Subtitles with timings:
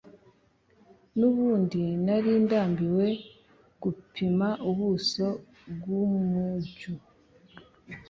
[1.17, 3.07] nubundi nari ndambiwe
[3.81, 5.27] gupima ubuso
[5.75, 6.93] by'umujyu